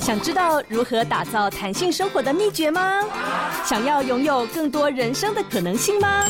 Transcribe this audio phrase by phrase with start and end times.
[0.00, 3.04] 想知道如何打造弹性生活的秘诀吗？
[3.64, 6.24] 想要拥有更多人生的可能性吗？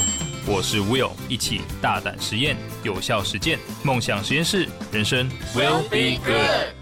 [0.47, 6.80] 我是 Will，一起大胆实验，有效实践，梦想实验室，人生 Will be good。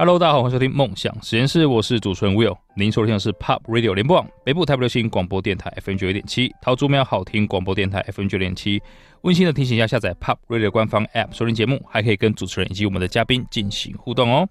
[0.00, 2.56] Hello，大家好，欢迎收听梦想实验室，我是主持人 Will。
[2.76, 8.80] 您收听的是 Pop Radio 联播网北部台北流行广播电台 FM 九一点七，桃竹苗好听广播电台 FM 九点七。
[9.22, 14.48] 温馨的提醒一下，下载 Pop Radio 官方 App 收听节目，还可以跟主持人以及我们的嘉宾进行互动哦。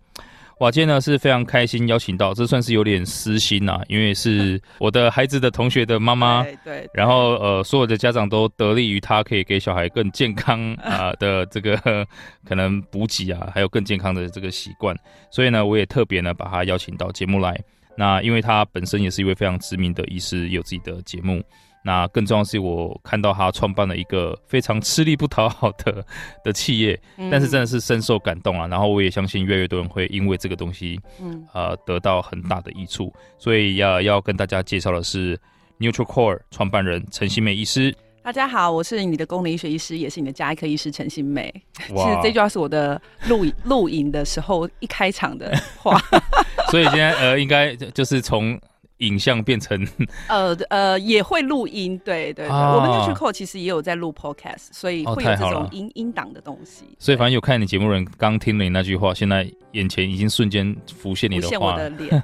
[0.59, 11.77] 哇，今天呢是非常开心邀请到，这算是有点私心呐、啊，因为是 我的孩子的同学的妈妈，对，对，然后呃，所有的家长都得力于他可以给小孩更健康啊、呃、的这个
[12.43, 14.98] 可能补给啊，还有更健康的这个习惯，
[15.29, 17.55] 所以呢，我也特别呢把他邀请到节目来。
[17.95, 21.43] 那因为他本身也是一位非常知名的医师，有自己的节目。
[21.88, 26.05] 那更重要的是，我看到他创办了一个非常吃力不讨好的
[26.44, 28.68] 的企业，嗯，但是真的是深受感动啊。
[28.68, 33.10] 然后我也相信越来越多人会因为这个东西，嗯，呃，得到很大的益处。
[33.38, 35.40] 所以要要跟大家介绍的是
[35.79, 37.96] Neutral Core 创办人陈新美医师。
[38.22, 41.49] 大家好，我是你的功能医学医师，也是你的家医科医师陈新美。
[41.74, 45.98] 其实这句话是我的录录影的时候一开场的话。
[46.70, 48.60] 所以今天呃，应该就是从。
[48.99, 49.87] 影像变成
[50.27, 56.85] 呃呃也会录音，对对对，啊、我们 NutriCore 其实也有在录 Podcast，所以会有这种音、哦、音档的东西。
[56.98, 62.23] 所以反正有看你节目人，刚听了你那句话，现在眼前已经瞬间浮现你的话，浮现我的脸。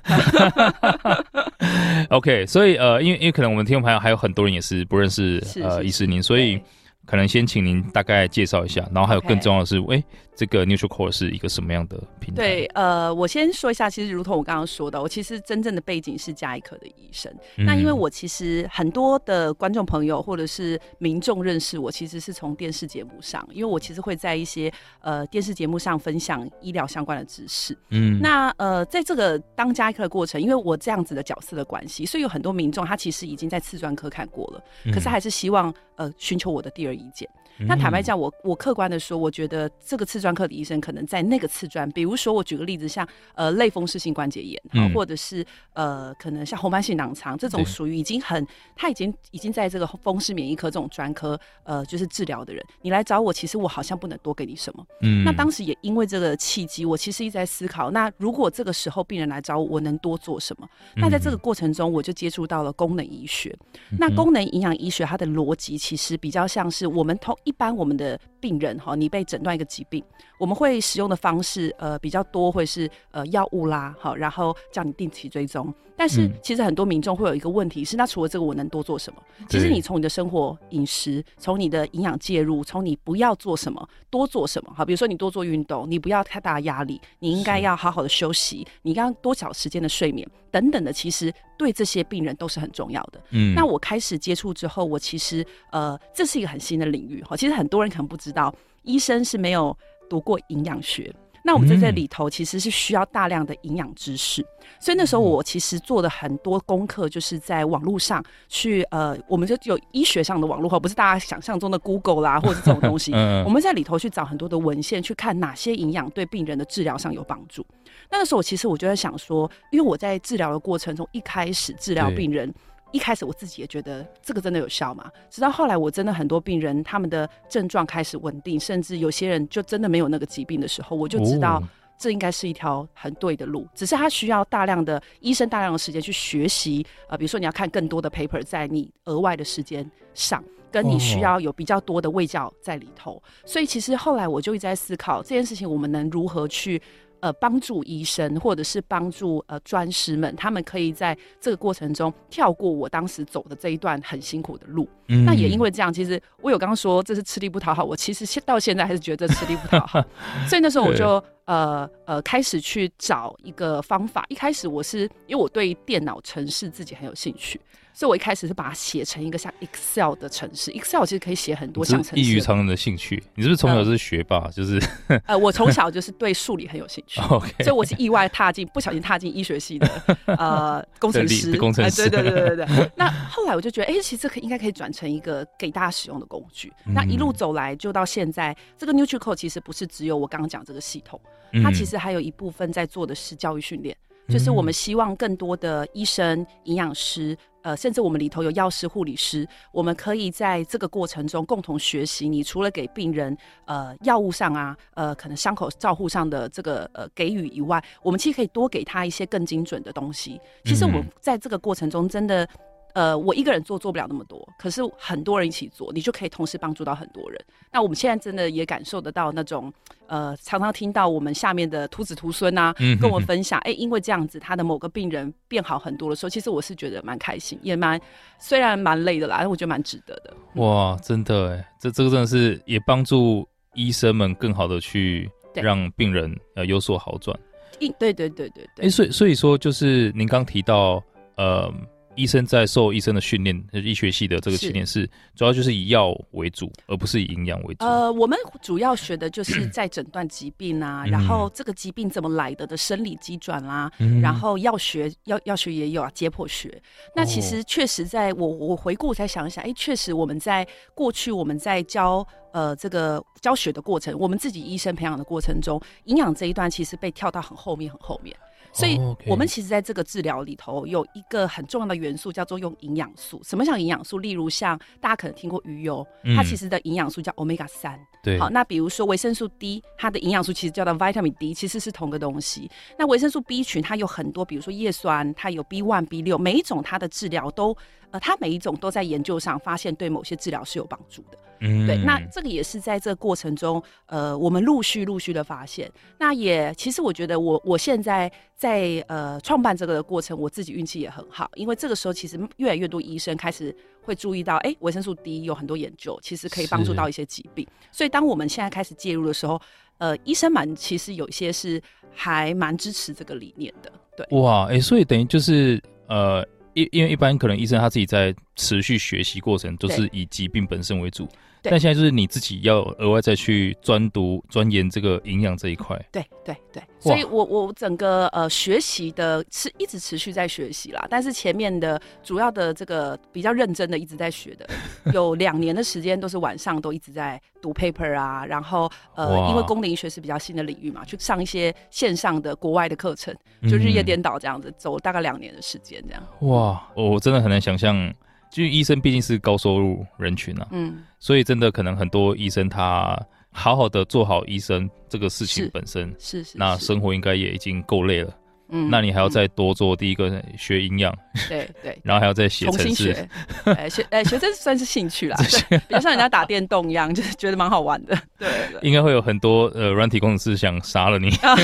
[2.09, 6.59] OK，所以呃，因为因为可能我们听众朋友还有很多人也是不认识呃医师您，所以。
[7.05, 10.03] 可能先请您大概介绍一下，然后还有更重要的是，哎、
[10.35, 12.41] 这个 Neutral Core 是一个什么样的平台？
[12.41, 17.29] 对，呃，我先说一下，其实如同我刚刚说的，我其实真正的背景是加医科的医生。
[17.57, 27.77] 嗯、那因为我其实很多的观众朋友或者是民众认识我，其实是从电视节目上，因为我其实会在一些呃电视节目上分享医疗相关的知识。
[27.89, 37.11] 嗯，那呃，在这个当加医科的过程，因为我这样子的角色的关系，所以有很多民众他其实已经在次专科看过了，嗯、可是还是希望呃寻求我的第二意
[37.58, 37.67] 见。
[37.67, 54.86] 那坦白讲，我我客观的说，我觉得这个次专科的医生可能在那个次专，比如说我举个例子，像呃类风湿性关节炎，嗯，或者是呃可能像红斑性囊疮这种属于已经很，他已经已经在这个风湿免疫科这种专科呃就是治疗的人，你来找我，其实我好像不能多给你什么。
[55.02, 60.67] 嗯，那当时也因为这个契机，我其实一直在思考，那如果这个时候病人来找我，我能多做什么？
[60.95, 63.55] 那在这个过程中，我就接触到了功能医学。
[63.99, 67.37] 那功能营养医学它的逻辑其实比较像是我们同。
[67.43, 70.04] 一般我们的病人哈，你被诊断一个疾病，
[70.43, 75.73] 我们会使用的方式呃比较多，会是呃药物啦，好，然后叫你定期追踪。
[75.95, 79.23] 但是其实很多民众会有一个问题是，那除了这个我能多做什么？
[79.48, 84.73] 其实你从你的生活饮食，从你的营养介入，从你不要做什么，多做什么？
[84.76, 93.23] 好，比如说你多做运动，你不要太大压力，你应该要好好的休息，你应该多少时间的睡眠等等的，其实对这些病人都是很重要的。
[93.30, 99.77] 嗯，那我开始接触之后，我其实呃这是一个很新的领域哈，其实很多人可能不知道，医生是没有
[100.13, 101.11] 读过营养学。
[101.45, 104.47] 那我们在这里头其实是需要大量的营养知识，嗯，
[104.79, 113.11] 所以那时候我其实做的很多功课，就是在网络上去呃，我们就有医学上的网络，不是大家想象中的 Google 啦，或者这种东西。
[113.43, 117.65] 我们在里头去找很多的文献，去看哪些营养对病人的治疗上有帮助。
[118.09, 122.53] 那个时候，其实我就在想说，因为我在治疗的过程中，一开始治疗病人。
[122.93, 131.62] 一开始我自己也觉得这个真的有效嘛，直到后来我真的很多病人他们的症状开始稳定，甚至有些人就真的没有那个疾病的时候，我就知道
[131.98, 133.68] 这应该是一条很对的路。
[133.74, 143.21] 只是他需要大量的医生大量的时间去学习，呃，比如说你要看更多的 paper 在你额外的时间上，跟你需要有比较多的味教在里头。
[143.44, 146.80] 所以其实后来我就一直在思考这件事情，我们能如何去。
[147.24, 154.86] 呃，帮助医生或者是帮助呃专师们，他们可以在这个过程中跳过我当时走的这一段很辛苦的路。
[155.07, 160.04] 嗯、那也因为这样，其实我有刚刚说这是吃力不讨好，我其实现到现在还是觉得吃力不讨好。
[160.50, 164.26] 所以那时候我就呃呃开始去找一个方法。
[164.28, 167.58] 一开始我是因为我对电脑程式自己很有兴趣。
[167.94, 170.72] 所以，我一开始是把它写成一个像 Excel 的程式。
[170.72, 172.24] Excel 其实可以写很多像程式。
[172.24, 174.40] 异于常人的兴趣，你是不是从小是学霸？
[174.40, 174.81] 呃、就是
[175.25, 177.22] 呃，我从小就是对数理很有兴趣。
[177.63, 179.88] 所以我是意外踏进，不小心踏进医学系的
[180.25, 181.56] 呃工程师。
[181.57, 182.92] 工程 师，对对对对对。
[182.95, 186.74] 那后来我就觉得，哎、欸，其实这可应该可以转成一个给大家使用的工具。
[186.86, 191.19] 嗯、那一路走来，就到现在，这个 NutriCore 其实不是只有我刚刚讲这个系统，
[191.63, 193.95] 它其实还有一部分在做的是教育训练。
[194.30, 197.38] 就是我们希望更多的医生、营养师。
[197.64, 202.28] 呃，甚至我们里头有药师、护理师，我们可以在这个过程中共同学习。
[202.28, 210.42] 你除了给病人呃药物上啊，呃可能伤口照护上的这个呃给予以外，我们其实可以多给他一些更精准的东西。
[210.66, 212.46] 其实我们在这个过程中真的。
[212.94, 217.44] 呃，我一个人做做不了那么多，可是很多人一起做，你就可以同时帮助到很多人。
[217.72, 219.74] 那我们现在真的也感受得到那种，
[220.06, 228.00] 呃，常常听到我们下面的徒子徒孙啊，跟我分享，哎、欸，因为这样子，他的某个病人变好很多的时候，其实我是觉得蛮开心，也蛮
[228.38, 230.31] 虽然蛮累的啦，但我觉得蛮值得的。
[230.62, 237.36] 哇，真的哎，这这个真的是也帮助医生们更好的去让病人呃有所好转。
[237.80, 238.63] 对对对对对。
[238.78, 241.04] 哎、欸，所以所以说就是您刚提到
[241.38, 241.74] 呃。
[242.15, 247.86] 医生在受医生的训练，就是医学系的这个训练是主要就是以药为主，而不是以营养为主。
[247.86, 256.81] 呃，我们主要学的就是 在诊断疾病啊，然后这个疾病怎么来的的生理机转啦，然后药学药药学也有啊，解剖学。
[257.15, 268.36] 那其实确实在我我回顾才想一想，哎，确实我们在过去我们在教呃这个教学的过程，我们自己医生培养的过程中，营养这一段其实被跳到很后面很后面。
[268.74, 273.40] 所以，我们其实在这个治疗里头有一个很重要的元素，叫做用营养素。
[273.44, 274.18] 什么叫营养素？
[274.18, 276.06] 例如像大家可能听过鱼油，
[276.36, 278.00] 它其实的营养素叫 Omega 三。
[278.24, 282.70] 对，好，那比如说维生素 D，它的营养素其实叫做 Vitamin D，其实是同个东西。
[282.98, 287.78] 那维生素 B 群它有很多，比如说叶酸，它有 B one、B 六，每一种它的治疗都，
[288.12, 291.38] 呃，它每一种都在研究上发现对某些治疗是有帮助的。
[291.65, 295.89] 嗯，对，那这个也是在这个过程中，呃，我们陆续陆续的发现。
[296.19, 307.66] 那也其实我觉得我我现在在呃创办这个的过程，我自己运气也很好，因为这个时候其实越来越多医生开始会注意到，哎、欸，维生素 D 有很多研究，其实可以帮助到一些疾病。
[307.94, 309.62] 所以当我们现在开始介入的时候，
[310.00, 311.81] 呃，医生们其实有一些是
[312.13, 313.89] 还蛮支持这个理念的。
[314.18, 321.25] 对，哇，哎、欸，所以等于就是呃，因因为一般可能医生他自己在持续学习过程都是以疾病本身为主。
[321.71, 325.98] 但现在就是你自己要额外再去专读钻研这个营养这一块。
[326.12, 331.06] 对对对，所以我我整个呃学习的是一直持续在学习啦。
[331.10, 334.68] 但是前面的主要的这个比较认真的一直在学的，
[335.13, 338.45] 有两年的时间都是晚上都一直在读 paper 啊。
[338.45, 343.33] 然后呃，因为公领医学是比较新的领域嘛，去上一些线上的国外的课程，
[343.69, 346.24] 就日夜颠倒这样子，走大概两年的时间这样。
[346.42, 348.13] 哇，我真的很难想象。
[348.54, 353.20] 就医生毕竟是高收入人群啊，嗯，所以真的可能很多医生他
[353.52, 358.32] 好好的做好医生这个事情本身是是，是，那生活应该也已经够累了，
[358.70, 361.12] 嗯，那你还要再多做第一个学营养，
[361.50, 363.28] 对对， 然后还要再写程式，
[363.66, 365.36] 哎学哎学这算是兴趣啦，
[365.70, 371.56] 对，比较像人家打电动一样，就是觉得蛮好玩的， 对，对，应该会有很多呃软体工程师想杀了你，啊、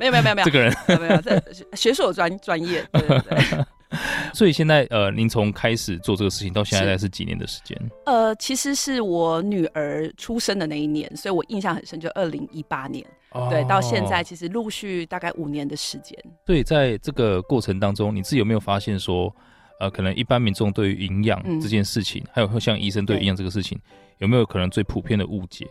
[0.00, 1.42] 没有没有没有没有这个人没有这
[1.76, 3.64] 学术有专专业，对对对。
[4.32, 7.76] 所以现在呃，您从开始做这个事情到现在是几年的时间？
[8.06, 13.04] 呃，其实是我女儿出生的那一年，所以我印象很深，就二零一八年。
[13.32, 13.48] 哦。
[13.50, 16.16] 对，到现在其实陆续大概五年的时间。
[16.46, 19.34] 所以在这个过程当中，你自己有没有发现说，
[19.80, 23.78] 呃，可能一般民众对于营养这件事情，嗯、还有像医生对于营养这个事情，
[24.18, 25.66] 有没有可能最普遍的误解？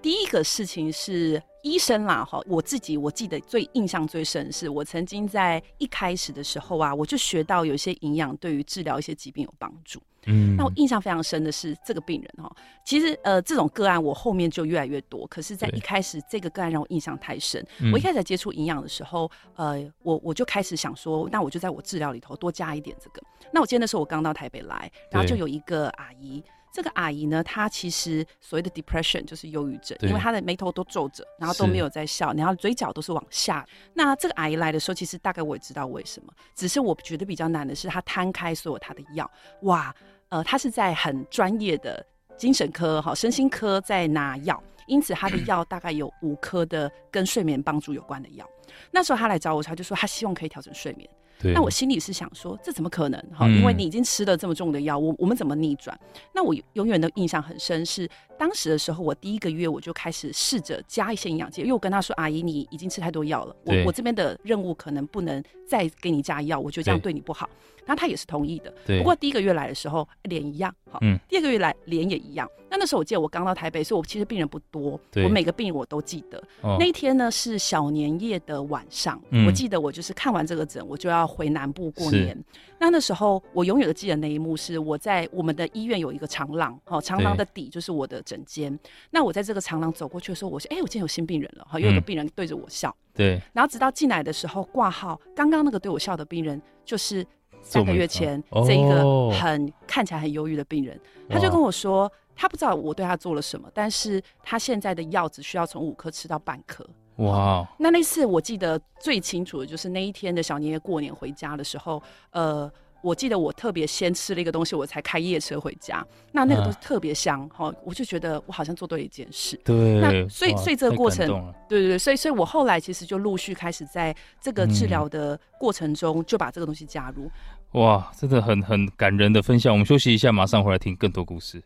[0.00, 10.00] 第一个事情是医生啦，哈，我自己我记得最印象最深的是，我曾经在一开始的时候啊，我就学到有些营养对于治疗一些疾病有帮助。
[10.26, 12.54] 嗯，那我印象非常深的是这个病人哈，
[12.84, 17.64] 其实呃这种个案我后面就越来越多，可是，在一开始这个个案让我印象太深。
[17.92, 23.20] 我一开始接触营养的时候，呃，我我就开始想说，那我就在我治疗里头多加一点这个。
[23.52, 26.42] 那我记得那时候我刚到台北来，然后就有一个阿姨。
[26.72, 33.66] 这个阿姨呢，她其实所谓的 depression 就是忧郁症，因为她的眉头都皱着，然后都没有在笑，然后嘴角都是往下。
[33.94, 39.28] 那这个阿姨来的时候，其实大概我也知道为什么，只是我觉得比较难的是，她摊开所有她的药，
[39.62, 39.94] 哇，
[40.28, 42.04] 呃，她是在很专业的
[42.36, 48.48] 精神科、哈身心科在拿药，因此她的药大概有五颗的跟睡眠帮助有关的药。
[48.90, 51.08] 那时候她来找我，她就说她希望可以调整睡眠。
[51.42, 53.22] 那我心里是想说，这怎么可能？
[53.32, 55.98] 哈，因为你已经吃了这么重的药，我我们怎么逆转？
[56.34, 67.50] 那我永远的印象很深是，当时的时候，我第一个月我就开始试着加一些营养剂，因为我跟他说：“阿姨，你已经吃太多药了，我我这边的任务可能不能再给你加药，我觉得这样对你不好。”
[67.84, 68.70] 那他也是同意的。
[68.98, 72.46] 不过第一个月来的时候，脸一样，好，嗯第二个月来脸也一样。
[72.70, 75.00] 那那时候我记得我刚到台北，所以我其实病人不多。
[75.10, 76.38] 对我每个病人我都记得。
[76.60, 82.38] 哦、那一天呢是小年夜的晚上，嗯、我记得我就是看完这个诊，我就要回南部过年。
[82.78, 88.78] 那那时候我永远都记得那一幕，是我在我们的医院有一个长廊，哦，长廊的底就是我的诊间。
[89.10, 92.90] 那我在这个长廊走过去的时候，我说：“哎、欸，我今天有新病人了，哈，又有个病人对着我笑。
[92.90, 93.42] 嗯”对。
[93.52, 97.26] 然后直到进来的时候挂号，刚刚那个对我笑的病人就是。
[97.60, 106.88] 三个月前，这一个很看起来很忧郁的病人，他就跟我说，他不知道我对他做了什么，但是他现在的药只需要从五颗吃到半颗。
[107.16, 107.68] 哇！
[107.76, 112.72] 那那次我记得最清楚的就是那一天的小年夜过年回家的时候，呃。
[113.00, 116.04] 我记得我特别先吃了一个东西，我才开夜车回家。
[116.32, 119.58] 那那个东西特别香，哈、啊，我就觉得我好像做对了一件事。
[119.64, 121.26] 对，那所以所以这个过程，
[121.68, 127.30] 对对对，所以所以我后来其实就陆续开始在这个治疗的过程中，就把这个东西加入。
[127.72, 129.72] 嗯、哇，真的很很感人的分享。
[129.72, 131.62] 我们休息一下，马上回来听更多故事。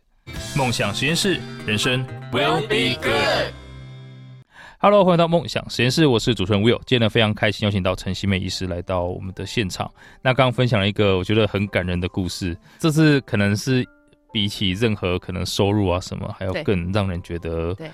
[0.55, 3.62] 梦想实验室，人生 will be good。
[4.85, 6.75] Hello，欢迎到梦想实验室，我是主持人 Will。
[6.85, 9.89] 今天呢，非常开心邀请到陈希美医师来到我们的现场。
[10.21, 13.87] 那刚刚分享了一个我觉得很感人的故事，这是可能是
[14.33, 17.89] 比起任何可能收入啊什么，还要更让人觉得，对，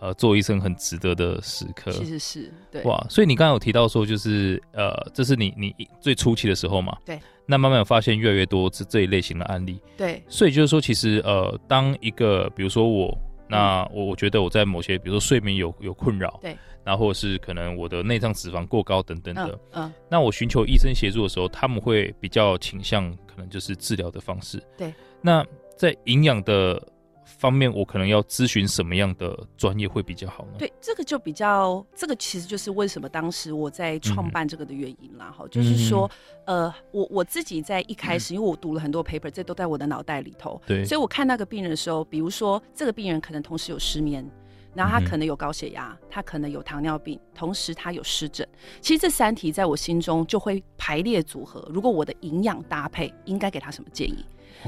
[0.00, 1.90] 呃，做医生很值得的时刻。
[1.92, 6.94] 其实是对哇，所以你刚刚有提到说，就是呃，这是你你最初期的时候嘛？
[7.06, 7.18] 对。
[7.46, 9.80] 那慢慢有发现越来越多这这一类型的案例。
[9.96, 10.22] 对。
[10.28, 13.16] 所以就是说，其实呃，当一个比如说我。
[13.48, 24.92] 那我我觉得我在某些，比如说睡眠有有困扰，对，然后或者是可能我的内脏脂肪过高等等的，嗯，嗯，那我寻求医生协助的时候，他们会比较倾向可能就是治疗的方式，对。
[25.20, 25.44] 那
[25.76, 26.80] 在营养的
[27.24, 30.52] 方面，我可能要咨询什么样的专业会比较好呢？
[30.58, 35.34] 对，这个就比较，这个其实就是为什么当时我在创办这个的原因啦。
[35.36, 36.10] 哈、嗯，就是说，
[36.44, 40.60] 呃，我我自己在一开始，嗯、因为我读了很多 paper，这都在我的脑袋里头。
[40.66, 44.24] 对，所以我看那个病人的时候，比如说这个病人可能同时有失眠，
[44.74, 48.46] 然后他可能有高血压，嗯、他可能有糖尿病，同时他有湿疹。
[48.80, 51.66] 其实这三题在我心中就会排列组合。
[51.72, 54.24] 如果我的营养搭配，应该给他什么建议？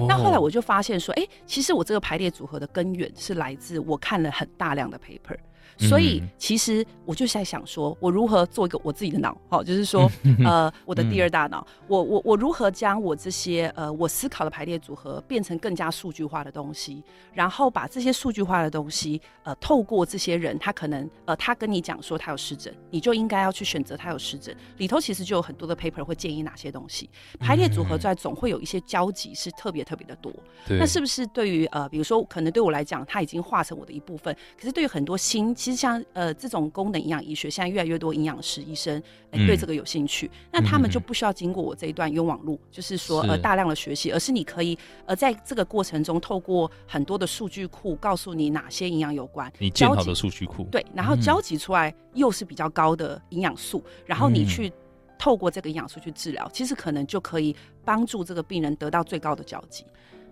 [0.09, 5.37] 那后来我就发现说，哎、欸，其实我这个排列组合的根源是来自我看了很大量的 paper。
[5.79, 10.11] 所以其实我就在想说，我如何做一个我自己的脑，好，就是说，
[10.45, 17.03] 呃，我的第二大脑，我我我如何将我这些呃我思考的排列组合变成更加数据化的东西，
[17.33, 30.33] 然后把这些数据化的东西，呃，透过这些人，他可能呃他跟你讲说他有湿疹，你就应该要去选择他有湿疹，里头其实就有很多的 paper 会建议哪些东西，排列组合在总会有一些交集是特别特别的多。
[30.69, 54.73] 那是不是对于呃比如说可能对我来讲，它已经化成我的一部分，可是对于很多新其实像呃这种功能营养医学，现在越来越多营养师医生对这个有兴趣、嗯，那他们就不需要经过我这一段冤枉路，就是说呃大量的学习，而是你可以呃在这个过程中透过很多的数据库，告诉你哪些营养有关，你建好的数据库，对，然后交集出来又是比较高的营养素、嗯，然后你去
[55.19, 59.85] 透过这个营养素去治疗，其实可能就可以帮助这个病人得到最高的交集。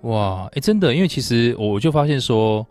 [0.02, 2.64] 哇，哎、欸，真的，因为其实我就发现说，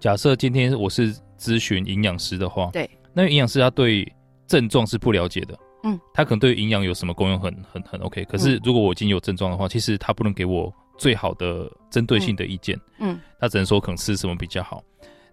[0.00, 1.14] 假设今天我是。
[1.42, 4.06] 咨询营养师的话，对，那营养师他对
[4.46, 14.80] 症状是不了解的，嗯，他可能对营养有什么功用很很很 OK，可是如果我已经有症状的话，其实他不能给我最好的针对性的意见，嗯，他只能说可能吃什么比较好。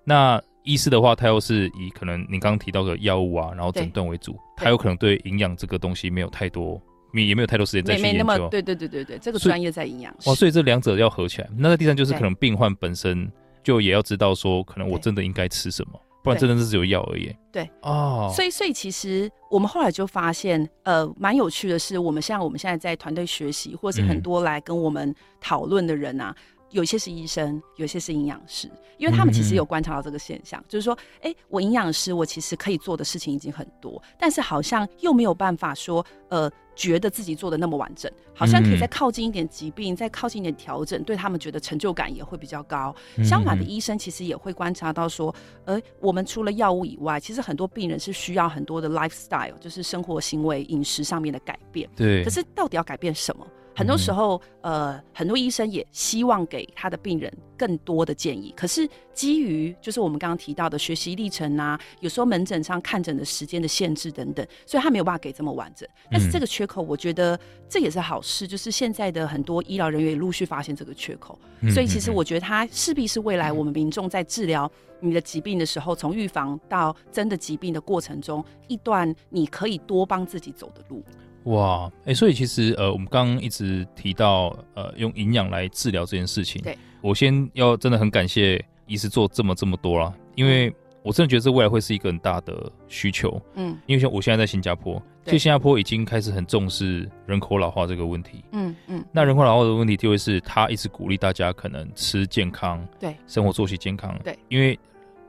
[0.03, 6.81] 那医师的话，他又是以可能你刚刚提到的药物啊，然后诊断为主，他有可能对营养这个东西没有太多，
[7.13, 8.49] 你也没有太多时间再去研究。
[8.49, 10.11] 对对对对对，这个专业在营养。
[10.25, 11.49] 哇，所以这两者要合起来。
[11.55, 13.31] 那个第三就是可能病患本身。
[13.63, 17.35] 就也要知道说，可能我真的应该吃什么，不然真的是只有药而已。
[17.51, 26.35] 对哦，所以所以其实我们后来就发现，呃，蛮有趣的是，我们像我们现在在团队学习，或是很多来跟我们讨论的人啊。
[26.37, 36.47] 嗯有些是医生，有些是营养师，因为他们其实有观察到这个现象，嗯、就是说，哎、欸，我营养师，我其实可以做的事情已经很多，但是好像又没有办法说，呃，
[36.79, 42.95] 觉得自己做的那么完整，好像可以再靠近一点疾病，再靠近一点调整，对他们觉得成就感也会比较高。
[43.21, 51.89] 相反的，医生其实也会观察到说，呃，我们除了药物以外，其实很多病人是需要很多的 lifestyle，就是生活行为、饮食上面的改变。
[51.97, 52.23] 对。
[52.23, 53.45] 可是到底要改变什么？
[53.79, 65.87] 很多时候，呃，很多医生也希望给他的病人更多的建议，可是基于就是我们刚刚提到的学习历程啊，有时候门诊上看诊的时间的限制等等，所以他没有办法给这么完整。
[66.11, 71.39] 但是这个缺口，我觉得这也是好事，就是现在的很多医疗人员也陆续发现这个缺口，
[71.73, 74.69] 所以其实我觉得它势必是未来我们民众在治疗
[74.99, 81.01] 你的疾病的时候，从预防到真的疾病的过程中，一段你可以多帮自己走的路。
[81.45, 86.61] 哇，哎、欸，所以其实呃，我们刚刚一直提到呃，用营养来治疗这件事情。
[86.61, 93.41] 对，我先要真的很感谢医师做这么这么多啦，因为我真的觉得这未来会是一个很大的需求。
[93.55, 98.43] 嗯，因为像我现在在新加坡，其实新加坡已经开始很重视人口老化这个问题。
[98.51, 104.77] 嗯嗯，那人口老化的问题就会是他一直鼓励大家可能吃健康，对，生活作息健康，对，因为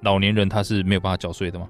[0.01, 1.69] 老年人他是没有办法缴税的嘛。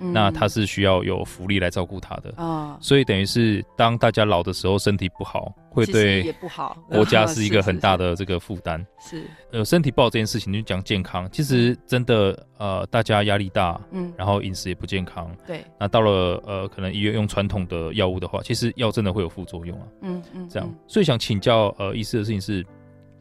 [0.00, 2.32] 那他是需要有福利来照顾他的。
[2.36, 8.84] 啊，所以等于是当大家老的时候，身体不好会对也不好，国家是一个很大的这个负担。
[9.00, 15.64] 是呃，身体不好这件事情就讲健康，其实真的呃，大家压力大，嗯，然后饮食也不健康，对。
[15.78, 20.74] 那到了呃，可能医院用传统的药物的话，其实药真的会有副作用啊，嗯嗯，这样。
[20.86, 22.64] 所以想请教呃，医师的事情是，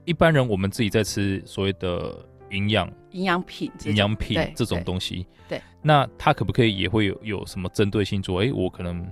[0.06, 2.16] 一般人我们自己在吃所谓的。
[2.52, 8.42] 营养营养品营养品这种东西，对，对，那它可不可以也会有有什么针对性做？
[8.42, 9.06] 哎、欸，我可能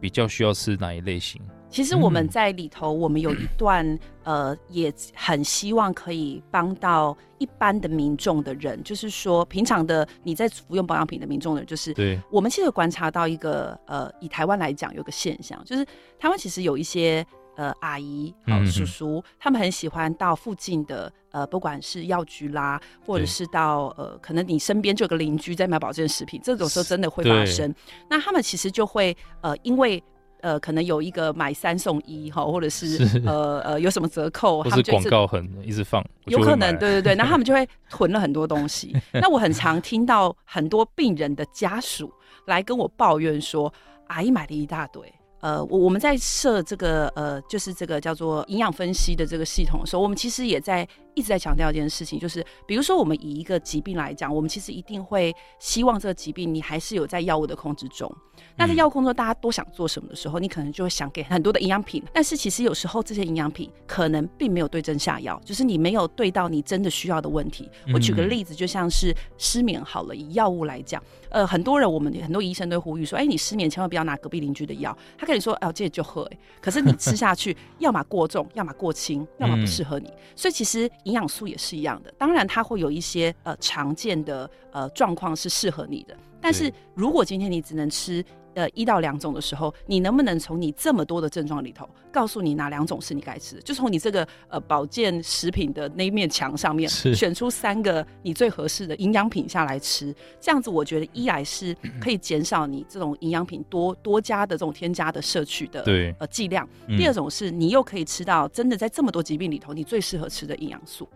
[0.00, 1.40] 比较需要吃哪一类型？
[1.68, 3.86] 其实我们在里头，我们有一段、
[4.24, 15.84] 嗯、呃，也很希望可以帮到一般的民众的人，就是说平常的你在服用保养品的民众的人，就是对，我们其实观察到一个呃，以台湾来讲，有个现象，就是
[16.18, 17.26] 台湾其实有一些。
[17.56, 27.74] 呃，阿姨、好、哦、叔叔，嗯、他们很喜欢到附近的呃，不管是药局啦，或者是到呃，可能你身边就有个邻居在买保健食品，这种时候真的会发生。
[28.08, 30.02] 那他们其实就会呃，因为
[30.40, 38.96] 呃，可能有一个买三送一哈，或者是，是呃呃有什么折扣，他们就广告很一直放，有可能对对对，那 他们就会囤了很多东西。
[39.12, 42.12] 那我很常听到很多病人的家属
[42.46, 43.72] 来跟我抱怨说，
[44.08, 45.12] 阿姨买了一大堆。
[45.42, 58.10] 呃，我我们在设这个呃，就是这个叫做营养分析的这个系统的时候，我们其实也在一直在强调一件事情，就是比如说我们以一个疾病来讲，我们其实一定会希望这个疾病你还是有在药物的控制中。
[58.56, 67.70] 那在药物控制中，大家都想做什么的时候，你可能就会想给很多的营养品，但是其实有时候这些营养品可能并没有对症下药，就是你没有对到你真的需要的问题。
[67.92, 71.02] 我举个例子，就像是失眠好了，以药物来讲。
[71.30, 74.94] 呃，很多人，我们很多医生都呼吁说，哎、欸，你失眠千万不要拿隔壁邻居的药。
[75.16, 80.08] 他跟你说，哦，这就喝，哎，可是你吃下去， 要么过重，要么过轻，要么不适合你。
[80.08, 88.24] 嗯、所以其实营养素也是一样的，当然它会有一些呃常见的呃状况是适合你的，但是如果今天你只能吃。
[88.54, 93.62] 呃，一到两种的时候，你能不能从你这么多的症状里头，告诉你哪两种是你该吃的？
[93.62, 100.14] 就从你这个呃保健食品的那一面墙上面，选出三个你最合适的营养品下来吃。
[100.40, 106.68] 这样子，我觉得一来是可以减少你这种营养品多多加的这种添加的摄取的对呃剂量。
[106.88, 111.08] 第二种是你又可以吃到真的在这么多疾病里头你最适合吃的营养素。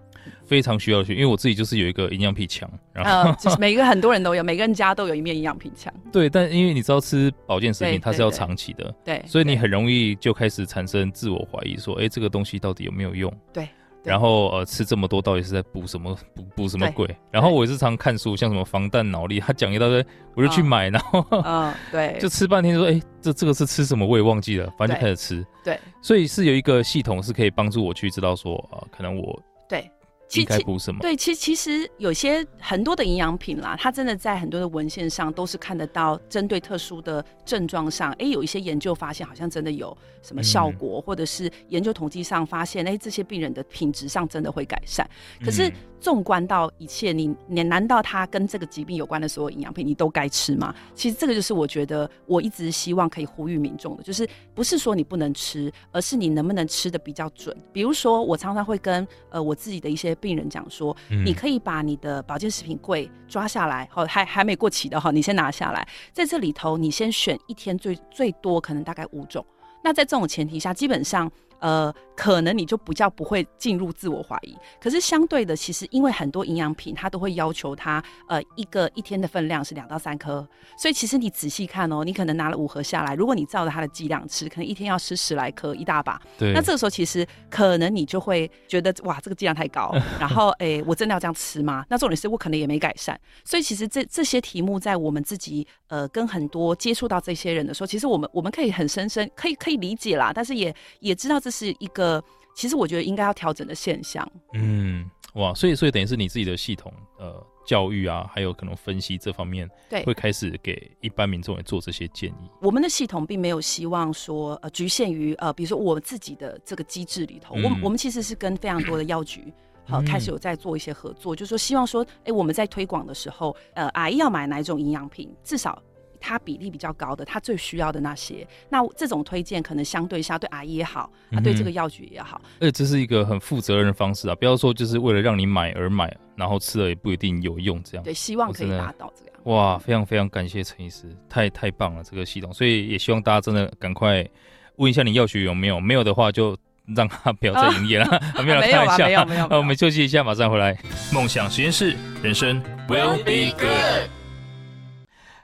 [0.44, 5.92] 非常需要去，因为我自己就是有一个营养品墙，然后、呃就是、每个很多人都有，每个人家都有一面营养品墙。
[6.12, 13.32] 对，但因为你知道吃保健食品它是要长期的，对，所以你很容易就开始产生自我怀疑，说，哎、欸，这个东西到底有没有用？
[13.52, 13.68] 对，
[14.04, 16.16] 然后呃，吃这么多到底是在补什么？
[16.34, 17.08] 补补什么鬼？
[17.30, 24.06] 然后我也是常看书，像什么防弹脑力，他讲一大堆，我就去买，然后嗯、呃，对， 就吃半天，说，哎、欸，这这个是吃什么？
[24.06, 25.46] 我也忘记了，反正就开始吃。
[25.64, 29.90] 对，所以是有一个系统是可以帮助我去知道说，啊、呃，可能我对。
[30.34, 31.00] 应该补什么？
[31.00, 45.08] 对，其实其实有些很多的营养品啦，它真的在很多的文献上都是看得到，针对特殊的症状上，哎，有一些研究发现好像真的有什么效果，嗯、或者是研究统计上发现，哎，这些病人的品质上真的会改善。
[45.44, 50.74] 可是纵观到一切，你你难道它跟这个疾病有关的所有营养品你都该吃吗？
[50.94, 57.56] 其实这个就是我觉得我一直希望可以呼吁民众的，就是不是说你不能吃，而是你能不能吃的比较准。
[57.72, 69.44] 比如说，我常常会跟呃我自己的一些病人讲说，嗯、你可以把你的保健食品柜抓下来，好，还还没过期的哈，你先拿下来，在这里头你先选一天最最多可能大概五种。
[69.85, 71.31] 那在这种前提下，基本上。
[71.59, 74.57] 呃，可能你就比较不会进入自我怀疑。
[74.81, 80.46] 可是相对的，其实因为很多营养品，它都会要求它，呃，一个一天的分量是两到三颗。
[80.76, 86.20] 所以其实你仔细看哦，你可能拿了五盒下来，如果你照着它的剂量吃，可能一天要吃十来颗，一大把。
[86.37, 86.52] 对。
[86.52, 89.94] 那这个时候其实可能你就会觉得，哇，这个剂量太高。
[90.18, 91.85] 然后，哎、欸，我真的要这样吃吗？
[91.88, 93.18] 那重点是我可能也没改善。
[93.44, 101.37] 所以其实这这些题目在我们自己呃跟很多接触到这些人的时候，其实我们我们可以很深深可以可以理解啦，但是也也知道。
[101.46, 102.06] 这是一个，
[102.55, 104.27] 其实我觉得应该要调整的现象。
[104.55, 112.51] 嗯，哇，所以所以等于是你自己的系统，呃，教育啊，还有可能分析这方面，对，会开始给一般民众也做这些建议。
[112.62, 119.53] 我们的系统并没有希望说，呃，局限于呃，比如说我自己的这个机制里头，嗯、我我们其实是跟非常多的药局，
[119.85, 125.83] 好、呃，开始有在做一些合作，嗯、就是说希望说，哎，我们在推广的时候，呃，阿姨要买哪一种营养品，至少。
[126.26, 128.44] 他比例比较高的，他最需要的那些。
[128.68, 132.40] 那这种推荐可能相对下对阿姨也好，啊，对这个药局也好。
[132.58, 138.02] 而且这是一个很负责任的方式啊，不要说就是为了让你买而买，然后吃了也不一定有用这样。
[138.02, 139.34] 对，希望可以达到这样。
[139.44, 144.28] 哇，非常非常感谢陈医师，太太棒了这个系统，所以也希望大家真的赶快
[144.74, 146.58] 问一下你药局有没有，没有的话就
[146.96, 148.06] 让他不要再营业了。
[148.16, 149.46] 啊、 没有了， 开玩笑，没有没有。
[149.48, 150.76] 那 我们休息一下，马上回来。
[151.12, 154.25] 梦想实验室，人生 will be good。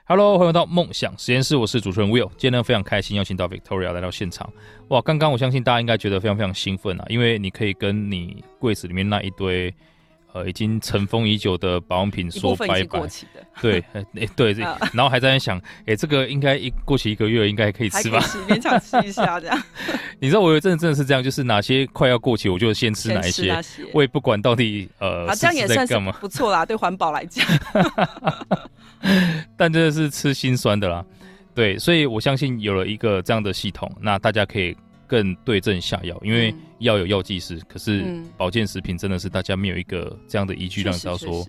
[0.05, 2.27] Hello，欢迎到梦想实验室，我是主持人 Will。
[2.31, 4.51] 今天呢非常开心邀请到 Victoria 来到现场。
[4.89, 9.73] 哇，刚刚我相信大家应该觉得非常非常兴奋啊，因为你可以跟你柜子里面那一堆。
[10.33, 13.07] 呃，已经尘封已久的保养品说拜拜。
[13.61, 14.51] 对， 哎、欸，对，
[14.91, 18.19] 然后还在那想，哎、欸，这个应该一过期一个月，应该可以吃吧？
[18.47, 19.63] 勉强吃一下这样。
[20.19, 27.45] 你知道我有真的真的是这样，就是哪些快要过期，我就先吃哪一些，些我也不管到底呃，好，这样也算是不错啦，对环保来讲。
[29.55, 31.05] 但真的是吃心酸的啦，
[31.53, 34.75] 对，所以我相信有了一个这样的系统，那大家可以。
[35.07, 41.45] 更对症下药，因为药有药剂师，可是保健食品真的是大家没有一个这样的依据，让你知道说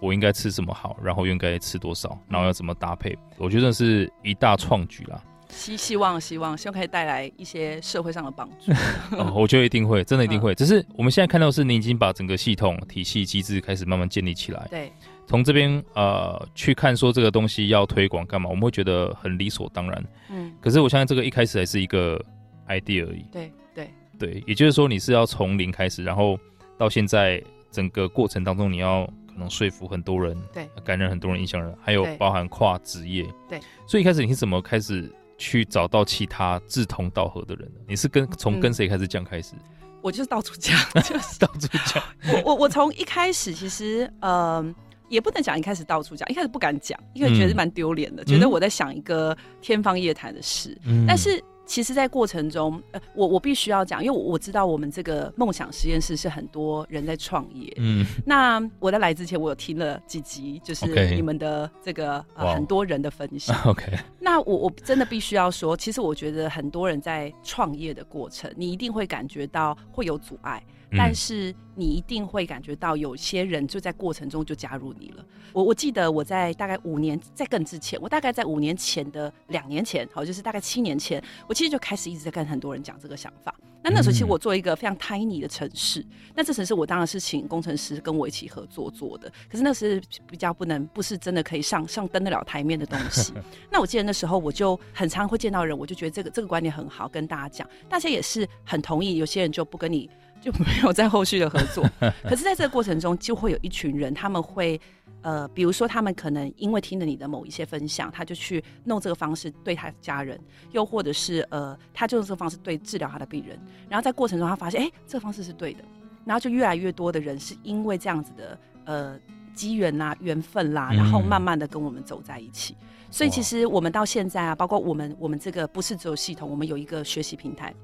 [0.00, 3.16] 我应该吃什么好，然后应该吃多少，然后要怎么搭配。
[3.36, 5.22] 我觉得是一大创举啦。
[5.50, 8.70] 希希望希望希望可以带来一些社会上的帮助。
[9.16, 10.54] 哦，我觉得一定会，真的一定会。
[10.54, 14.66] 只是我们现在看到的是，你已经把整个系统体系机制开始慢慢建立起来。
[14.70, 14.92] 对，
[15.26, 20.04] 从这边呃去看说这个东西要推广干嘛，我们会觉得很理所当然。
[20.30, 22.22] 嗯，可是我相信这个一开始还是一个。
[22.68, 26.38] Idea 而已，对对对，也就是说你是要从零开始，然后
[26.76, 37.70] 到现在整个过程当中，你要可能说服很多人，对，感染很多人，影响人，还有包含跨职业，对，所以一开始你是怎么开始去找到其他志同道合的人？
[37.86, 39.54] 你是跟从跟谁开始讲开始？
[40.02, 42.02] 我就是到处讲， 就是到处讲。
[42.32, 44.74] 我我我从一开始其实，嗯、呃，
[45.08, 51.42] 也不能讲一开始到处讲，一开始不敢讲，因为觉得蛮丢脸的，嗯、觉得我在想一个天方夜谭的事，嗯、但是。
[51.68, 57.70] 其实，在过程中，呃，我我必须要讲，因为我我知道我们这个梦想实验室是很多人在创业。
[57.76, 63.54] 嗯，那我在来之前，我有听了几集，就是你们的这个.呃.很多人的分享。
[63.68, 63.84] OK，
[64.18, 70.64] 那我我真的必须要说，其实我觉得很多人在创业的过程，你一定会感觉到会有阻碍。
[70.96, 75.24] 但是你一定会感觉到有些人就在过程中就加入你了。
[75.52, 83.54] 我我记得我在大概五年在更之前，我大概在五年前的两年前，好，就是大概七年前，我其实就开始一直在跟很多人讲这个想法。
[83.80, 89.32] 那那时候其实我做一个非常 tiny 的城市，那这城市我当然是请工程师跟我一起合作做的。
[89.48, 93.32] 可是那是比较不能，不是真的可以上上登得了台面的东西。
[93.70, 99.16] 那我记得那时候我就很常会见到人，我就觉得这个这个观点很好，跟大家讲，大家也是很同意。
[99.16, 100.10] 有些人就不跟你。
[100.40, 101.84] 就没有在后续的合作，
[102.22, 104.80] 可是在这个过程中，就会有一群人，他们会，
[105.22, 110.38] 呃，比如说他们可能因为听了你的某一些分享，他就去弄这个方式对他家人，
[110.70, 115.84] 又或者是呃，他就用这个方式对治疗他的病人，然后在过程中他发现，哎，这个方式是对的，
[116.24, 119.18] 然后就越来越多的人是因为这样子的呃
[119.54, 122.76] 机缘啦、缘分啦，然后慢慢的跟我们走在一起。
[122.80, 127.74] 嗯、所以其实我们到现在啊，包括我们我们这个不是只有系统，我们有一个学习平台。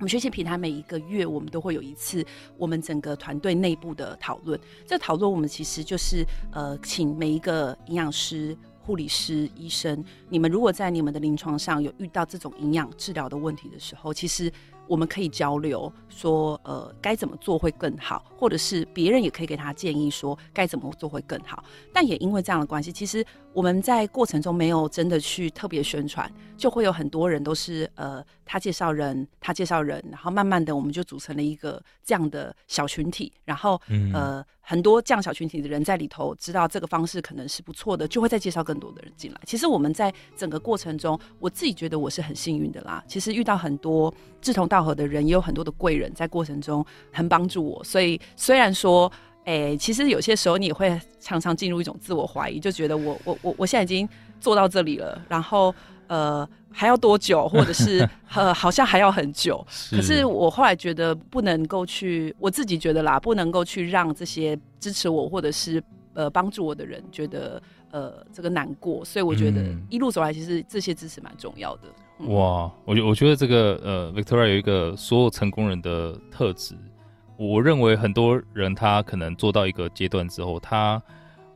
[0.00, 2.24] 我们学习平台每一个月，我们都会有一次
[2.56, 4.58] 我们整个团队内部的讨论。
[4.86, 14.50] 这讨论我们其实就是呃，请每一个营养师、护理师、医生，你们如果在你们的临床上有遇到这种营养治疗的问题的时候，其实。
[14.88, 21.62] 我们可以交流说，呃，该怎么做会更好，或者是别人也可以给他建议说该怎么做会更好。
[21.94, 39.40] 但也因为这样的关系，其实我们在过程中没有真的去特别宣传，就会有很多人都是呃，他介绍人，他介绍人，然后慢慢的我们就组成了一个这样的小群体，然后嗯呃，很多这样小群体的人在里头知道这个方式可能是不错的，就会再介绍更多的人进来。
[39.44, 43.02] 其实我们在整个过程中，我自己觉得我是很幸运的啦。
[43.08, 47.82] 其实遇到很多志同道合的人，也有很多的贵人，在过程中很帮助我。
[47.82, 49.10] 所以虽然说，
[49.44, 55.74] 哎、欸，其实有些时候你也会常常进入一种自我怀疑，就觉得我我我我现在已经做到这里了，然后
[56.08, 59.64] 呃还要多久，或者是 呃好像还要很久。
[59.68, 65.82] 是可是我后来觉得不能够去，我自己觉得啦，不能够去让这些支持我或者是
[66.14, 69.04] 呃帮助我的人觉得呃这个难过。
[69.04, 71.82] 所以我觉得一路走来，其实这些支持蛮重要的。
[72.26, 76.74] 哇，我觉我觉得这个呃，Victoria 有一个所有成功人的特质。
[77.40, 81.02] 我认为很多人他可能做到一个阶段之后，他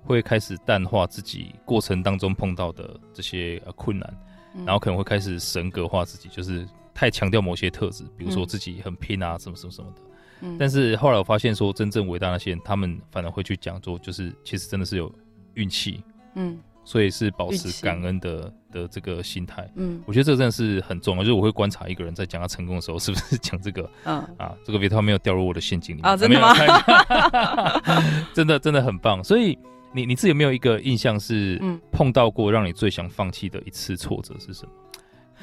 [0.02, 4.18] 会开始淡化自己过程当中碰到的这些困难，
[4.54, 10.00] 嗯、然后可能会开始神格化自己，就是太强调某些特质，比如说自己很拼啊，什么什么什么的。
[10.40, 15.12] 嗯、但是后来我发现说，真正伟大那些人，他们反而会去讲说，就是其实真的是有
[15.52, 16.02] 运气，
[16.34, 16.58] 嗯。
[16.84, 19.68] 所以是保持感恩的的这个心态。
[19.76, 23.88] 嗯，我觉得这个真的是很重要，就是我会观察一个人在讲他成功的时候，是不是讲这个。
[24.04, 26.16] 嗯啊，这个 Victoria 没有掉入我的陷阱里面啊？
[26.16, 26.54] 真的吗？
[28.34, 29.22] 真的真的很棒。
[29.24, 29.58] 所以
[29.92, 34.72] 你你自己有没有一个印象是碰到过让你最想放弃的一次挫折是什么？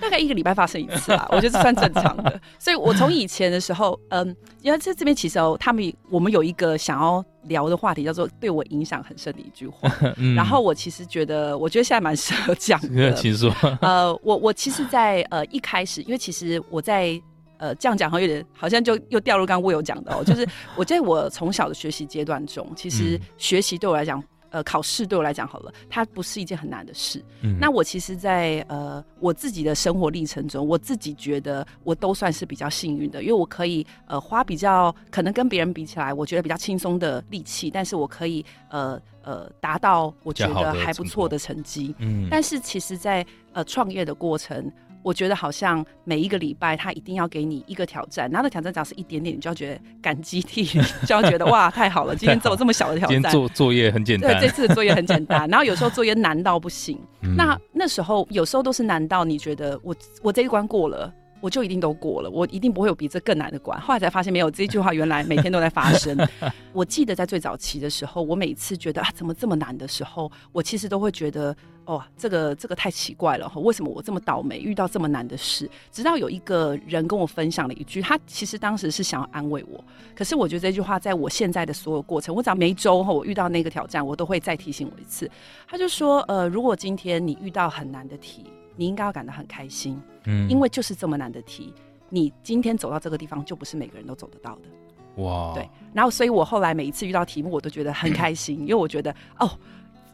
[0.02, 2.42] 大概一个礼拜发生一次吧， 我觉得这算正常的。
[2.60, 9.90] 所以我从以前的时候，嗯，因为在这边其实哦他们我们有一个想要聊的话题，叫做对我影响很深的一句话。
[10.18, 13.14] 嗯、然后我其实觉得，我觉得现在蛮适合讲的。
[13.16, 13.54] 请说。
[13.82, 17.20] 呃，我我其实在，在呃一开始，因为其实我在
[17.58, 24.22] 呃这样讲，好像有点好像就又掉入刚刚我有讲的哦，就是我在我从小的学习阶段中，其实学习对我来讲。
[24.52, 27.24] 呃，考试对我来讲好了，它不是一件很难的事。
[27.42, 41.96] 嗯，那我其实在，在呃我自己的生活历程中，我自己觉得我都算是比较幸运的，因为我可以呃花比较可能跟别人比起来，我觉得比较轻松的力气，但是我可以呃呃达到我觉得还不错的成绩。
[42.00, 44.72] 嗯，但是其实在，在呃创业的过程。
[45.04, 50.64] 我觉得好像每一个礼拜他一定要给你一个挑战，然后挑战只要是一点点，你就要觉得感激涕，
[51.06, 53.16] 就要觉得 哇太好了，今天做这么小的挑战。
[53.16, 54.40] 今天做作业很简单。
[54.40, 55.48] 对，这次的作业很简单。
[55.50, 61.14] 然后有时候作业难到不行，嗯、那那时候有时候都是难到你觉得我我这一关过了。
[61.42, 63.80] 我就一定都过了，我一定不会有比这更难的关。
[63.82, 66.16] 后来才发现没有，这句话原来每天都在发生。
[66.72, 71.54] 我记得在最早期的时候，我每次觉得啊怎么这么难的时候，我其实都会觉得
[71.86, 75.70] 哦这个这个太奇怪了，为什么我这么倒霉遇到这么难的事？
[75.92, 79.84] 直到有一个人跟我分享了一句，他其实当时是想要安慰我，
[80.16, 85.30] 可是我觉得这句话在我现在的所有过程，我只要每一周后我遇到那个挑战，我都会再提醒我一次。
[85.68, 88.46] 他就说呃，如果今天你遇到很难的题。
[88.76, 91.74] 你应该要感到很开心，嗯，因为就是这么难的题，
[92.10, 95.70] 你今天走到这个地方，就不是每个人都走得到的，哇，对。
[95.94, 99.50] 然后，所以我后来每一次遇到题目，我都觉得很开心，嗯、因为我觉得，哦，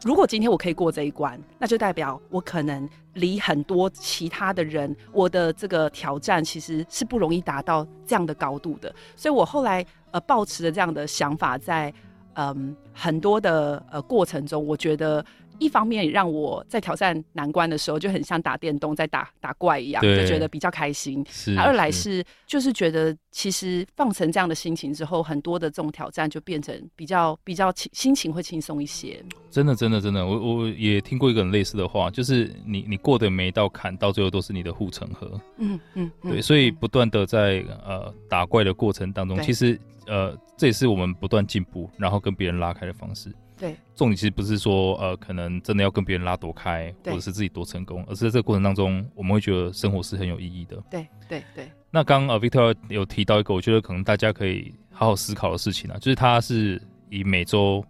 [0.04, 8.94] 如果今天我可以过这一关，那就代表我可能离很多其他的人，我的这个挑战其实是不容易达到这样的高度的。
[9.16, 11.94] 所以我后来呃，抱持着这样的想法在，在
[12.34, 15.24] 嗯很多的呃过程中，我觉得。
[15.58, 21.24] 一方面让我在挑战难关的时候就很像打电动在打打怪一样，就觉得比较开心。
[21.28, 29.22] 是，二来是就是觉得其实放成这样的心情之后，很多的这种挑战就变成比较比较轻，心情会轻松一些。
[29.50, 35.40] 真的，真的，真的，我我也听过一个很类似的话，就是你你过的每一道坎，到最后都是你的护城河。
[35.56, 43.32] 嗯嗯，嗯对，所以不断的在呃打怪的过程当中，其实呃这也是我们不断进步，然后跟别人拉开的方式。
[43.58, 50.82] 对，重点其实不是说呃，可能真的要跟别人拉多开，或者是自己多成功，而是在这个过程当中，我们会觉得生活是很有意义的。
[50.90, 51.68] 对对对。
[51.90, 57.84] 那刚刚呃，Victoria 有提到一个，我觉得可能大家可以好好思考的事情啊，就是他是以每周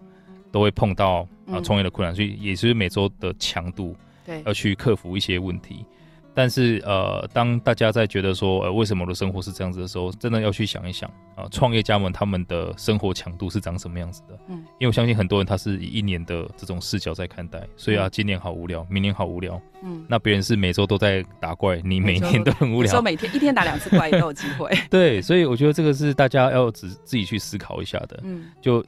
[0.50, 5.84] 都会碰到啊创业的困难，嗯、所以也是每周的强度，对，要去克服一些问题。
[6.38, 14.38] 但是呃，当大家在觉得说呃，为什么我的生活是这样子的时候，真的要去想一想啊，创业家们他们的生活强度是长什么样子的？
[14.46, 24.70] 嗯，因为我相信很多人他是以一年的这种视角在看待，所以啊，今年好无聊，明年好无聊，嗯，那别人是每周都在打怪，你每年都很无聊，说每天一天打两次怪也都有机会。
[24.88, 28.20] 对，所以我觉得这个是大家要自自己去思考一下的。
[28.22, 28.84] 嗯，就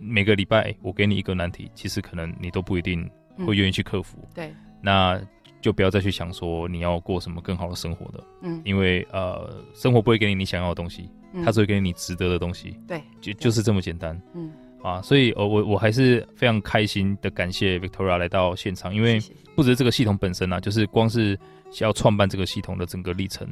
[0.00, 3.06] 每个礼拜我给你一个难题，其实可能你都不一定
[3.46, 4.26] 会愿意去克服。
[4.34, 5.20] 对，那。
[5.66, 19.18] 就不要再去想说你要过什么更好的生活的，嗯，因为呃，生活不会给你你想要的东西，嗯，它只会给你你值得的东西，对，就就是这么简单，嗯，啊，所以呃，我我还是非常开心的感谢 Victoria 来到现场，因为
[19.56, 21.36] 不只是这个系统本身啊，就是光是
[21.80, 23.44] 要创办这个系统的整个历程，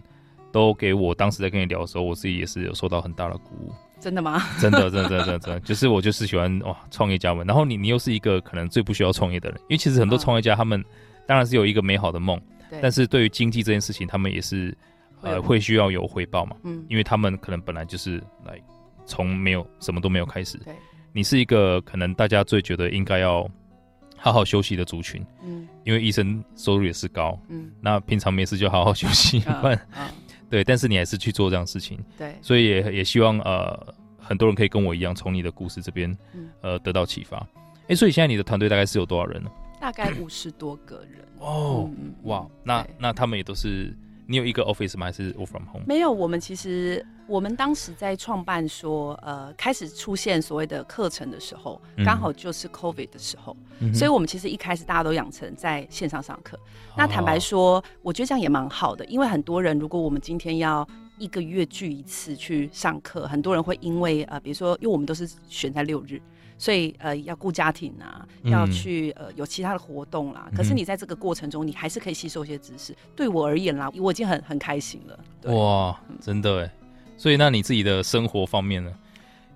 [0.53, 3.73] 都给我当时在跟你聊的时候，我自己也是有受到很大的鼓舞。
[3.99, 4.41] 真的吗？
[4.63, 10.81] 真的，真的，真的，真的，就是我就是喜欢哇，创业家们，然后你你又是一个可能最不需要创业的人，因为其实很多创业家他们。
[11.27, 12.41] 当然是有一个美好的梦，
[12.83, 14.77] 但是对于经济这件事情，他们也是
[15.23, 18.61] 呃会需要有回报嘛，嗯，因为他们可能本来就是来
[19.07, 20.75] 从没有什么都没有开始，对，
[21.13, 23.49] 你是一个可能大家最觉得应该要
[24.17, 29.79] 好好休息的族群，嗯，因为医生收入也是高，嗯，那平常没事就好好休息，嗯，
[30.51, 36.17] 对，但是你还是去做这样事情，对，所以也也希望呃很多人可以跟我一样从你的故事这边
[36.61, 39.51] 呃得到启发，哎、欸，所以现在你的团队大概是有多少人呢？
[39.85, 41.91] 大概五十多个人哦，
[42.23, 43.95] 哇，那那他们也都是
[44.27, 45.05] 你有一个 office 吗？
[45.05, 45.85] 还是 work from home？
[45.87, 53.55] 没有，我们其实我们当时在创办说，呃，开始出现所谓的课程的时候，刚好就是 COVID 的时候，
[53.93, 56.59] 所以我们其实一开始大家都养成在线上上课。
[56.97, 66.19] 那坦白说，我觉得这样也蛮好的，因为很多人如果我们今天要一个月聚一次去上课，很多人会因为呃，比如说，因为我们都是选在六日。
[66.59, 70.49] 所以呃要顾家庭啊，要去呃有其他的活动啦。
[70.57, 72.95] 可是你在这个过程中，你还是可以吸收一些知识。
[73.15, 75.55] 对我而言啦，我已经很很开心了。
[75.55, 76.71] 哇，真的哎！
[77.17, 78.93] 所以那你自己的生活方面呢？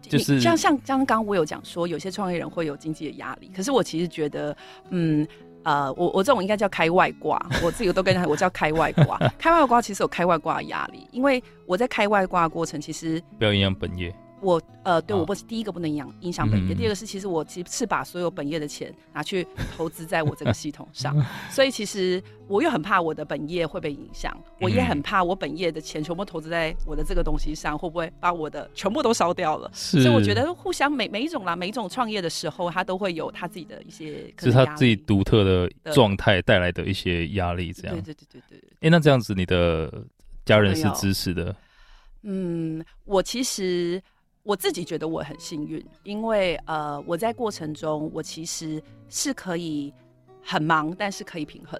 [0.02, 3.50] 就是像像刚刚我有讲说，有些创业人会有经济的压力。
[3.54, 4.56] 可是我其实觉得，
[4.90, 5.26] 嗯。
[5.64, 9.18] 呃，我我这种应该叫开外挂， 我自己都跟他，我叫开外挂。
[9.36, 14.14] 开外挂其实有开外挂的压力，因为我在开外挂的过程，其实不要影响本业。
[14.40, 19.46] 我呃，对，我不是第一个不能影响影响本业，第二个是其实我其实是把所有本业的钱拿去
[19.76, 21.14] 投资在我这个系统上，
[21.50, 29.68] 所以其实我又很怕我的本业会被影响，我也很怕我本业的钱全部投资在我的这个东西上，会不会把我的全部都烧掉了？
[29.72, 37.96] 所以我觉得互相每每一种啦，每一种创业的时候，他都会有他自己的一些，是他自己独特的状态带来的一些压力，这样。
[37.96, 38.62] 对对对对对。
[38.82, 39.92] 哎，那这样子你的
[40.44, 41.54] 家人是支持的？
[42.22, 44.00] 嗯，我其实。
[44.42, 49.92] 我自己觉得我很幸运，因为呃，我在过程中我其实是可以
[50.42, 51.78] 很忙，但是可以平衡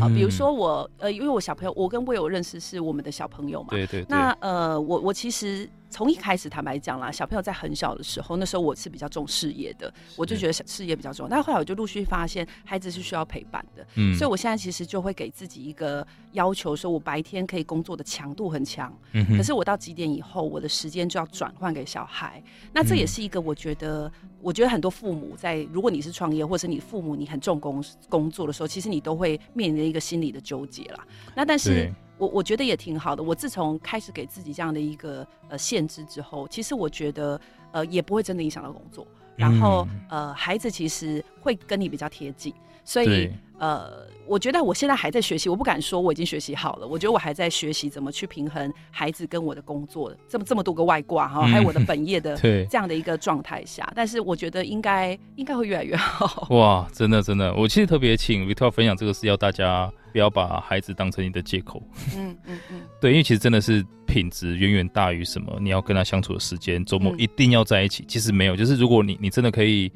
[0.00, 0.08] 啊、呃。
[0.08, 4.06] 比如说我呃，因为我小朋友，我跟 Will 认识是我们的小朋友嘛，对对对。
[4.08, 5.68] 那呃，我我其实。
[5.88, 11.30] 从一开始，坦白讲啦，小朋友在很小的时候，那时候我是比较重事业的，我就觉得事业比较重要。
[11.30, 22.42] 但后来我就陆续发现，孩子是需要陪伴的，嗯，所以我现在其实就会给自己一个要求，说我白天可以工作的强度很强，嗯，可是我到几点以后，我的时间就要转换给小孩。
[22.72, 24.10] 那这也是一个我觉得，
[24.42, 31.06] 我觉得很多父母在，如果你是创业，或者是你父母你很重工工作的时候，其实你都会面临一个心理的纠结啦。
[31.34, 31.90] 那但是。
[32.18, 33.22] 我我觉得也挺好的。
[33.22, 37.40] 我自从开始给自己这样的一个呃限制之后，其实我觉得
[37.72, 39.06] 呃也不会真的影响到工作。
[39.36, 42.54] 然后呃孩子其实会跟你比较贴近，
[42.86, 46.86] 所以呃我觉得我现在还在学习，我不敢说我已经学习好了。
[46.86, 52.36] 我觉得我还在学习怎么去平衡孩子跟我的工作，这么这么多个外挂哈，还有我的本业的
[52.70, 53.86] 这样的一个状态下。
[53.94, 56.48] 但是我觉得应该应该会越来越好。
[56.56, 59.92] 哇，真的真的，我其实特别请 Victoria 分享这个是要大家。
[60.12, 61.82] 不要把孩子当成你的借口。
[62.16, 68.02] 嗯嗯嗯， 对，因为其实真的是品质远远大于什么，你要跟他相处的时间，周末一定要在一起。
[68.02, 69.92] 嗯、其实没有，就是如果你你真的可以，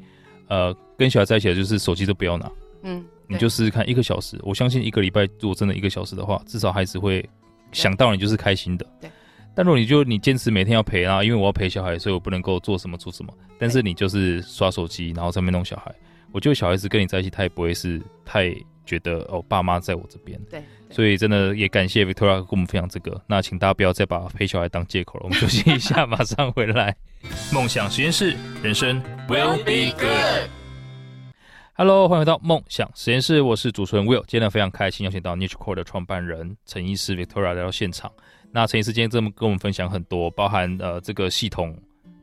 [0.47, 2.47] 呃，跟小孩在一起的，就是手机都不要拿。
[2.83, 7.27] 嗯，你就试试看一个小时，我相信一个礼拜如果真的一个小时的话，至少孩子会
[7.71, 8.85] 想到你就是开心的。
[8.99, 9.09] 对。
[9.53, 13.33] 但如果你就你坚持每天要陪啊，因为我要陪小孩，所以我不能够做什么做什么。
[13.59, 15.93] 但是你就是刷手机，然后在那边弄小孩，
[16.31, 18.55] 我觉得小孩子跟你在一起，他也不会是太。
[18.83, 23.21] 觉得哦，爸妈在我这边，对，所以真的也感谢 Victoria 跟我们分享这个。
[23.27, 25.25] 那请大家不要再把陪小孩当借口了。
[25.25, 26.93] 我们休息一下， 马上回来。
[27.53, 30.60] 梦想实验室，人生 will be good。
[31.73, 34.19] Hello，欢迎回到梦想实验室，我是主持人 Will。
[34.27, 38.11] 今天呢非常开心邀请到 Niche Core 的创办人陈医师 Victoria 来到现场。
[38.51, 41.75] 那陈医师今天这么跟我们分享很多，包含呃这个系统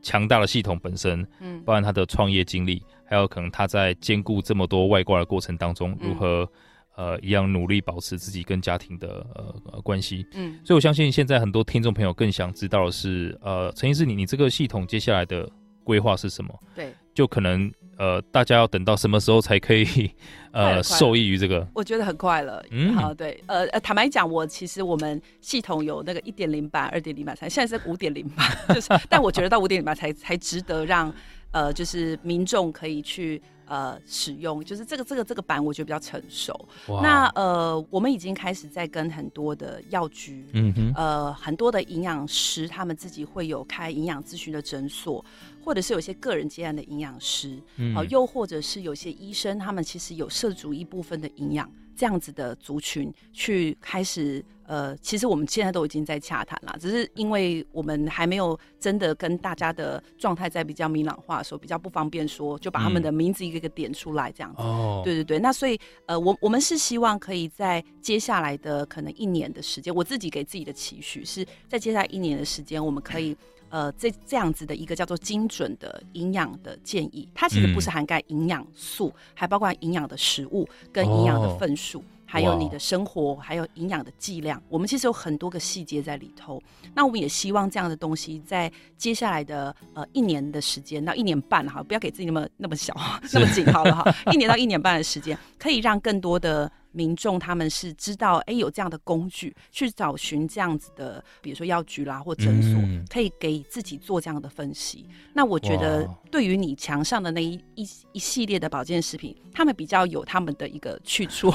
[0.03, 2.81] 强大的系统本身，嗯，包含他的创业经历。
[3.05, 6.47] 还有可能他在兼顾这么多外挂的过程当中，如何、
[6.95, 10.23] 嗯、呃一样努力保持自己跟家庭的呃，呃关系。
[10.33, 15.49] 嗯，所以我相信现在很多听众朋友更想知道的是，呃，陈医师你你这个系统接下来的
[15.83, 16.53] 规划是什么？
[16.75, 20.09] 对，就可能呃大家要等到什么时候才可以
[20.51, 21.67] 呃受益于这个？
[21.75, 22.65] 我觉得很快了。
[22.71, 31.13] 嗯，好，对，呃呃，坦白讲，我其实我们系统有那个一点零版、二点零版，才现在是五点零版， 就是，但我觉得到五点零版才才值得让。
[31.51, 36.53] 呃，就是民众可以去呃使用，就是这个这个这个版，我觉得比较成熟。
[36.89, 45.25] 哇那呃，我们已经开始在跟很多的药局，嗯哼，呃，很多的营养师，他们自己会有开营养咨询的诊所，
[45.63, 47.61] 或者是有些个人接案的营养师，
[47.93, 51.71] 好、又或者是有些医生，他们其实有涉足一部分的营养。
[51.95, 64.61] 这样子的族群去开始，呃，其实我们现在都已经在洽谈了，只是因为我们还没有真的跟大家的状态在比较明朗化的时候，比较不方便说，就把他们的名字一个一个点出来这样子。
[64.61, 73.35] 哦、嗯，对对对，那所以，呃，我我们是希望可以在接下来的可能一年的时间，我自己给自己的期许是在接下来一年的时间，我们可以。
[73.71, 84.61] 呃，这这样子的一个叫做精准的营养的建议，它其实不是涵盖营养素，嗯、还包括营养的食物跟营养的份数，哦、还有你的生活，哇还有营养的剂量。
[84.69, 86.61] 我们其实有很多个细节在里头。
[86.93, 105.05] 那我们也希望这样的东西在接下来的呃一年的时间到一年半哈，不要给自己那么那么小是 那么紧好了哈，一年到一年半的时间，可以让更多的民众他们是知道，哎，有这样的工具去找寻这样子的，比如说药局啦或诊所，嗯、可以给自己做这样的分析。
[105.33, 111.51] 那我觉得，对于你墙上的那一一一系列的保健食品，他们比较有他们的一个去处，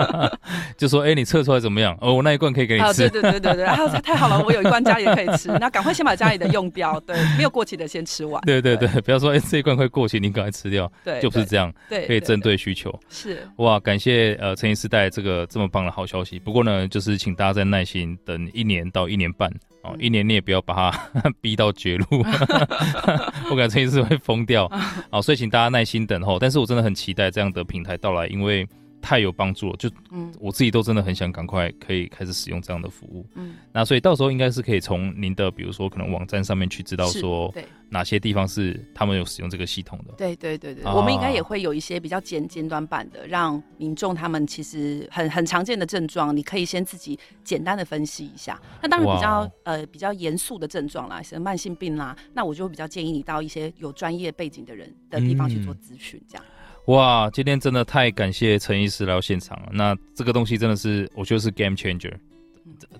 [0.76, 1.96] 就说，哎，你测出来怎么样？
[2.00, 2.86] 哦，我那一罐可以给你吃。
[2.86, 5.48] 啊、对对对对对，然后 太好了，我有一罐家里也可以吃。
[5.60, 8.40] 那赶快先把家里的用掉，对，没有过期的先吃完。
[8.46, 10.90] 对对对，不要说，哎，这一罐快过期，你赶快吃掉。
[11.04, 11.72] 对，就不是这样。
[11.88, 12.92] 对，可以针对需求。
[13.08, 16.38] 是哇，感谢呃陈医师带这个这么棒的好消息。
[16.38, 19.50] 不过呢，就是请大家再耐心等一年到一年半
[19.82, 22.06] 哦，一年你也不要把它 逼到绝路，
[23.50, 24.70] 我感觉陈医师会疯掉。
[25.10, 26.38] 好，所以请大家耐心等候。
[26.38, 28.66] 但是我真的很期待这样的平台到来，因为。
[29.06, 37.64] 太有帮助了，就嗯，我自己都真的很想赶快可以开始使用这样的服务，嗯，那所以到时候应该是可以从您的比如说可能网站上面去知道说，对。
[37.88, 48.60] 哪些地方是他们有使用这个系统的，对对对对，啊、我们应该也会有一些比较简简短版的，让民众他们其实很很常见的症状，你可以先自己简单的分析一下。
[48.82, 56.44] 那当然比较呃比较严肃的症状啦，像慢性病啦，那我就会比较建议你到一些有专业背景的人的地方去做咨询，这样。
[56.44, 56.55] 嗯
[56.86, 59.68] 哇，今天真的太感谢陈医师来到现场了。
[59.72, 62.12] 那这个东西真的是，我觉得是 game changer，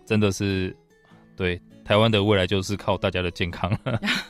[0.04, 0.74] 真的是，
[1.36, 3.70] 对台湾的未来就是靠大家的健康。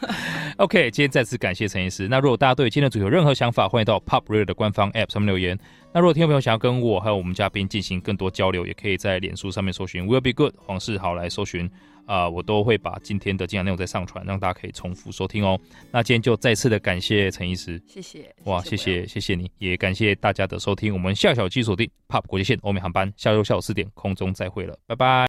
[0.59, 2.07] OK，今天再次感谢陈医师。
[2.07, 5.59] 那如果大家对今天的主题有任何想法，欢迎到 Pop Radio 的官方 App 上面留言。
[5.91, 11.71] 那如果听众朋友想要跟我还有我们嘉宾进行更多交流，也可以在脸书上面搜寻 Will Be Good 黄世豪来搜寻。
[12.07, 15.59] 啊、呃，我都会把今天的精彩内容再上传，让大家可以重复收听哦。
[15.91, 20.93] 那今天就再次的感谢陈医师，谢谢，哇，谢谢，谢谢你，也感谢大家的收听。
[20.93, 25.25] 我们下小期锁定 POP 国际线欧美航班，下周下午四点空中再会了，拜拜。